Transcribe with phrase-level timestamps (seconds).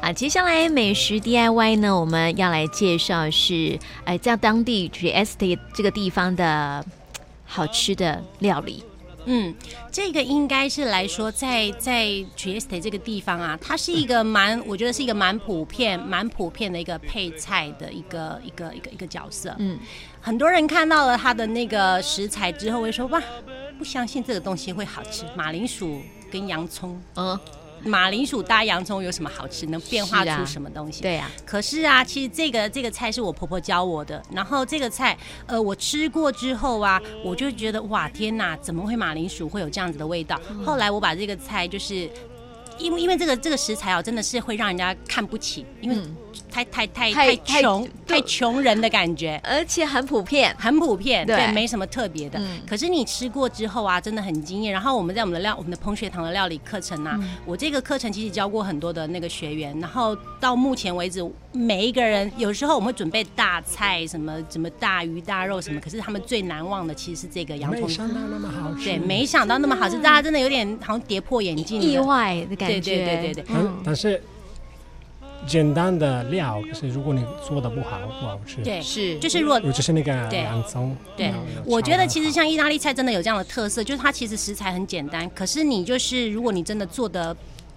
[0.00, 6.84] 啊，接下来美食 DIY 呢，我们要来介绍是，哎，在当地 Trieste 这个地方的
[7.46, 8.84] 好吃的料理。
[9.26, 9.54] 嗯，
[9.90, 12.04] 这个应该是来说在，在在
[12.36, 19.56] Trieste 这个地方啊，它是一个蛮， 我觉得是一个蛮普遍、蛮普遍的一个配菜的一个一个一个一个角色。
[19.58, 19.78] 嗯，
[20.20, 23.22] 很多人看到了它的那个食材之后，会说哇，
[23.78, 26.00] 不相信这个东西会好吃，马铃薯
[26.30, 27.00] 跟洋葱。
[27.16, 27.38] 嗯。
[27.86, 29.66] 马铃薯搭洋葱有什么好吃？
[29.66, 31.02] 能变化出什么东西？
[31.02, 31.30] 对呀。
[31.44, 34.22] 可是啊，其实这个这个菜是我婆婆教我的。
[34.32, 35.14] 然后这个菜，
[35.46, 40.40] 呃，我吃过之后啊，我就觉得哇，天哪，怎么会马铃薯会有这样子的味道？
[40.64, 42.08] 后来我把这个菜就是。
[42.78, 45.96] 因为因为这个这个食材哦，真的是会让人家看不起，因为
[46.50, 52.40] 太太太太穷太穷人的感觉，而且很普遍，很普遍，对，没什么特别的。
[52.68, 54.72] 可是你吃过之后啊，真的很惊艳。
[54.72, 67.82] 然后我们在我们的料我们的彭学堂的料理课程啊，我这个课程其实教过很多的那个学员，然后到目前为止，每一个人有时候我们会准备大菜，什么什么大鱼大肉什么，可是他们最难忘的其实是这个洋葱。
[67.82, 72.80] 没想到那么好吃，对，没想到那么好吃，大家真的有点好像跌破眼镜，意外的感觉。
[72.80, 74.22] 对对对对对，嗯，但是
[75.46, 78.62] 简单的料，可是如果你做的不好，不好吃。
[78.62, 80.96] 对，是，就是如果就是那个洋葱。
[81.16, 81.32] 对，
[81.64, 87.36] 我觉得其实像意大利菜真的有这样的特色，就是它其实食材很简单，可是你就是如果你真的做的。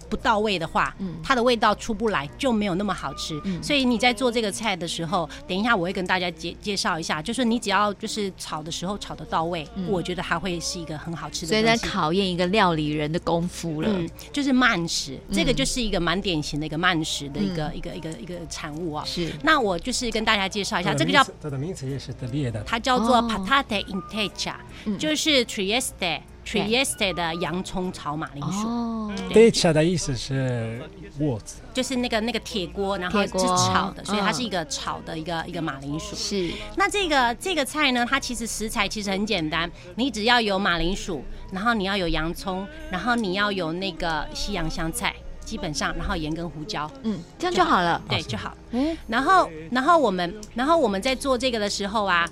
[0.10, 3.40] 不到位的话，嗯，它的味道出不来，就没有那么好吃。
[3.46, 11.48] 嗯，所以你在做这个菜的时候，等一下我会跟大家介介绍一下，就是你只要就是炒的时候炒的到位，嗯，我觉得它会是一个很好吃的。
[11.48, 13.90] 所以在考验一个料理人的功夫了。
[13.92, 19.04] 嗯，就是慢食，这个就是一个蛮典型的一个慢食的一个一个一个一个产物啊。
[19.06, 19.32] 是。
[19.44, 24.56] 那我就是跟大家介绍一下，这个叫它的名词也是特别的，它叫做 patate in teglia，
[24.98, 26.22] 就是 Trieste。
[26.48, 28.68] Trieste 的洋葱炒马铃薯。
[28.68, 30.82] 哦，teglia 的意思是
[31.18, 36.16] 锅子，就是那个那个铁锅，然后是炒的，所以它是一个炒的一个一个马铃薯。
[36.16, 36.50] 是。
[36.78, 41.22] 那这个这个菜呢，它其实食材其实很简单，你只要有马铃薯，
[41.52, 45.14] 然后你要有洋葱，然后你要有那个西洋香菜，
[45.44, 48.02] 基本上，然后盐跟胡椒，嗯，这样就好了。
[48.08, 48.56] 对，就好。
[48.72, 48.96] 嗯。
[49.08, 52.26] 然后，然后我们，然后我们在做这个的时候啊。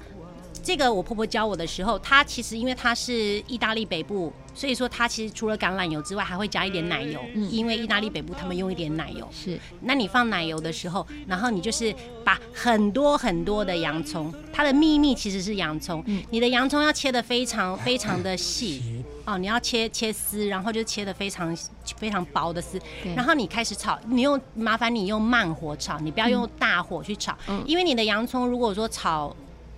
[0.65, 3.13] 这个我婆婆教我的时候，她其实因为她是
[3.47, 7.21] 意大利北部，所以说她其实除了橄榄油之外，还会加一点奶油。
[7.35, 9.29] 嗯，因为意大利北部他们用一点奶油。
[9.31, 11.93] 是，那你放奶油的时候，然后你就是
[12.23, 16.03] 把很多很多的洋葱，它的秘密其实是洋葱。
[16.07, 18.81] 嗯，你的洋葱要切的非常非常的细
[19.25, 21.55] 哦，你要切切丝，然后就切的非常
[21.97, 22.81] 非常薄的丝。
[23.15, 29.35] 然后你开始炒，你用麻烦你用慢火炒，你不要用大火去炒，嗯，因为你的洋葱如果说炒。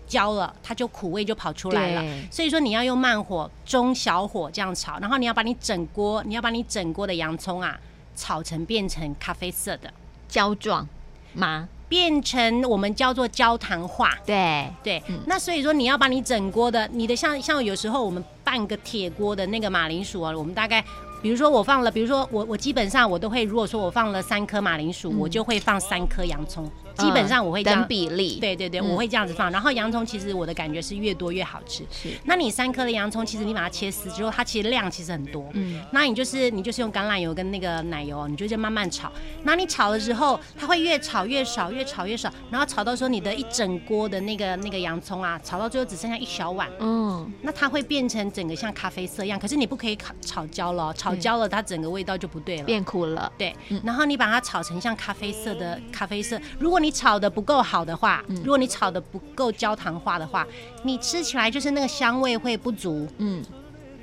[0.08, 2.04] 焦了，它就苦味就跑出来了。
[2.32, 7.78] 所以说你要用慢火、中小火这样炒，然后你要把你整锅，你要把你整锅的洋葱啊
[8.16, 9.94] 炒成变成咖啡色的
[10.28, 10.88] 焦状
[11.34, 11.68] 吗？
[11.90, 14.14] 变成我们叫做焦糖化。
[14.26, 20.84] 对对、嗯，那所以说你要把你整锅的，你的像像有时候我们半个铁锅的那个马铃薯啊，我们大概
[21.22, 26.70] 比如说我放了，比如说我我基本上我都会，如果说我放了三颗马铃薯、嗯，我就会放三颗洋葱。
[26.98, 29.52] 基本上我会这样等比例，对对对，我会这样子放。
[29.52, 31.86] 然后洋葱其实我的感觉是越多越好吃。
[31.92, 35.48] 是，那你三颗的洋葱，其实你把它切丝之后，它其实量其实很多。
[35.54, 39.12] 嗯，那你就是你就是用橄榄油跟那个奶油，你就这慢慢炒。
[39.44, 42.32] 那你炒的时候，它会越炒越少，越炒越少。
[42.50, 46.70] 然后炒到说，你的一整锅的那个那个洋葱啊，炒到最后只剩下一小碗。
[46.80, 49.40] 嗯，那它会变成整个像咖啡色一样。
[49.40, 53.32] 可是你不可以炒炒焦了，炒焦了它整个味道就不对了，变苦了。
[53.38, 56.40] 对，然后你把它炒成像咖啡色的咖啡色。
[56.60, 57.62] 如果你炒的不够。
[57.62, 60.48] 好的话，如果你炒的不够焦糖化的话，
[60.84, 63.06] 你吃起来就是那个香味会不足。
[63.18, 63.44] 嗯，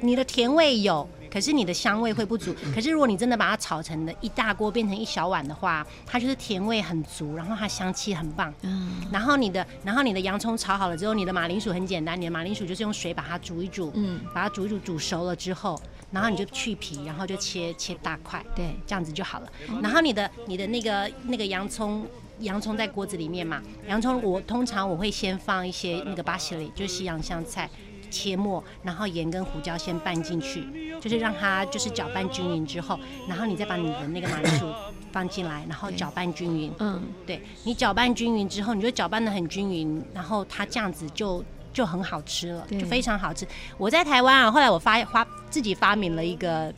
[0.01, 2.55] 你的甜味有，可是你的香味会不足。
[2.75, 8.53] 可是如果你真的把它炒成了一大锅变成一小碗的话，它就是甜味很足，然后它香气很棒。
[8.61, 15.81] 嗯，然后你的，然后你的洋葱炒好了之后，你的马铃薯很简单，你的马铃薯就是用水把它煮一煮，嗯，把它煮一煮，煮熟了之后，
[16.11, 19.49] 然后你就去皮，然后就切切大块，对，这样子就好了。
[19.83, 22.07] 然后你的你的那个那个洋葱。
[22.41, 27.69] 洋葱在锅子里面嘛，洋葱我通常我会先放一些那个巴西里，就是西洋香菜
[28.11, 30.65] 切末，然后盐跟胡椒先拌进去，
[31.01, 32.99] 就是让它就是搅拌均匀之后，
[33.29, 34.67] 然后你再把你的那个马铃薯
[35.13, 36.73] 放进来，然后搅拌均匀。
[36.79, 43.47] 嗯，对，你搅拌均匀之后，你就搅拌的很均匀，然后它这样子就就很好吃了，就非常好吃。
[43.79, 46.73] 我在台湾啊，后来我发发自己发明了一个。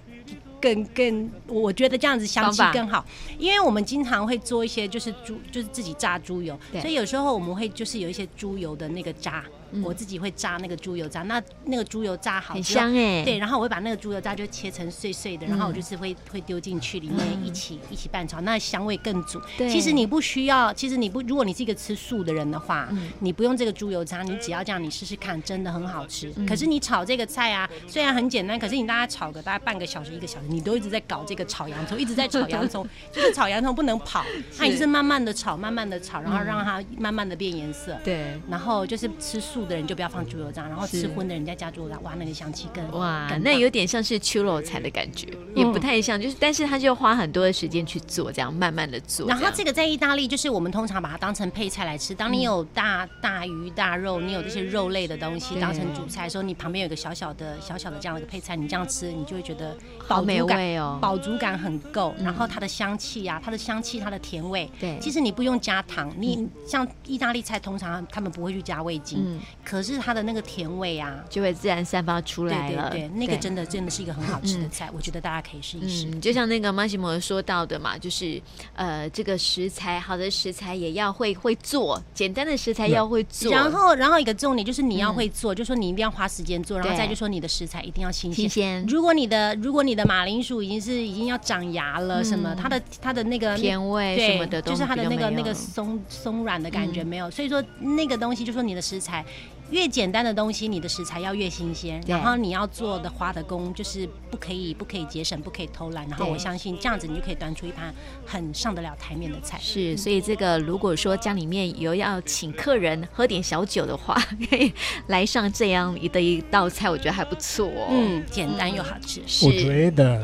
[0.67, 3.05] 更更，我觉得这样子香气更好，
[3.39, 11.23] 因为我们经常会做一些就是猪，就是自己榨猪油，所以有时候我们会就是有一些猪油的那个渣，嗯、我自己会炸那个猪油渣。
[11.23, 19.41] 那那个猪油渣好很香哎、欸，对，然后我会把那个猪油渣就切成碎碎的，然后我就是会会丢进去里面一起、嗯、一起拌炒，那香味更足。
[19.57, 26.33] 对，其实你不需要，其实你不，如果你是一个吃素的人的话，嗯、你不用这个猪油渣，你只要这样，你试试看，真的很好吃。
[26.37, 34.25] 嗯、可是你炒这个菜啊，虽然很简单，可是你大概炒个大概半个小时一个小时，你都一直在搞这个炒洋葱，一直在炒洋葱， 就是炒洋葱不能跑，
[34.57, 37.97] 它也是慢慢的炒，慢慢的炒，然后让它慢慢的变颜色。
[38.05, 49.29] 对，然后就是吃素的人就不要放猪油渣，然后吃荤的人家加猪油渣，哇，那个香气更哇，那有点像是秋肉菜的感觉，也不太像，就是但是他就花很多的时间去做，这样慢慢的做。
[49.29, 52.15] 然后这个在意大利，就是我们通常把它当成配菜来吃。
[52.15, 59.77] 当你有大大鱼大肉，你有这些肉类的东西当成主菜的时候，你旁边有个小小的小小的这样的一个配菜，你这样吃，你就会觉得
[60.09, 62.15] 饱足感哦，饱足感很够。
[62.19, 66.13] 然后它的香气啊，它的香气，它的甜味，对，其实你不用加糖。
[66.19, 72.89] 你像意大利菜，通常他们不会去加味精，可是它的那个甜味啊，就会自然散发出来了。
[72.91, 76.09] 对对，那个真的真的是一个很好吃的菜，我觉得大家可以试一试。
[76.21, 78.41] 就像那个马西摩说到的嘛，就是
[78.75, 83.51] 呃，这个食材好的食材也要会会做，简单的食材要会做。
[83.51, 88.87] 然后，然后一个重点就是你要会做，就说你一定要花时间做，然后再就说你的食材一定要新鲜。
[88.87, 97.29] 如果你的如果你的马铃薯已经是已经要长芽了，什么它的它的那个甜味什么的，就是它的那个那个松松软的感觉没有。
[97.33, 99.25] 所以说那个东西就说你的食材。
[99.71, 107.93] 越简单的东西，你的食材要越新鲜，然后你要做的花的工就是不可以不可以节省，不可以偷懒，然后我相信这样子你就可以端出一盘
[108.25, 109.59] 很上得了台面的菜。
[109.61, 114.15] 是，所以这个如果说家里面有要请客人喝点小酒的话，
[114.49, 114.73] 可以
[115.09, 117.89] 来上这样一的一道菜，我觉得还不错哦。
[117.91, 119.21] 嗯，简单又好吃。
[119.45, 120.23] 我觉得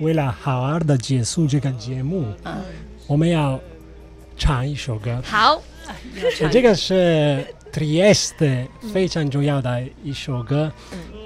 [0.00, 2.56] 为了好好的结束这个节目，嗯，
[3.06, 3.60] 我们要
[4.36, 5.22] 唱一首歌。
[5.24, 5.62] 好，
[6.50, 7.46] 这个是。
[7.77, 10.71] Trieste 非常重要的一首歌，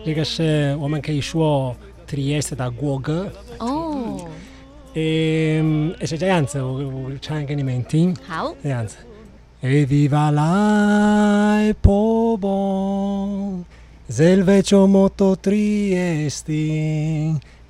[0.06, 1.75] 这个是我们可以说
[2.07, 3.30] Trieste 的国歌。
[3.60, 4.30] 哦，
[4.94, 5.62] 诶，
[6.06, 8.16] 是这样子，我我唱给你们听。
[8.25, 8.95] 好，这样子。
[9.60, 13.63] E viva la popolo,
[14.07, 16.54] del vecchio motto Trieste,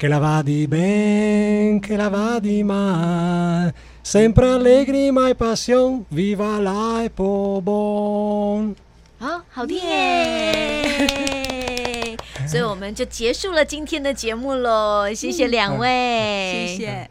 [0.02, 3.72] Che la va di ben, che la va di mal.
[4.00, 8.74] Sempre allegri mai passion, viva la popolo。
[9.20, 10.98] 好，好听耶！
[12.48, 17.08] 所以我们就结束了今天的节目喽，谢谢两位，谢谢。